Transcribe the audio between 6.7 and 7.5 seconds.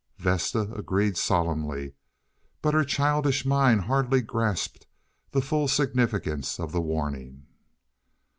the warning.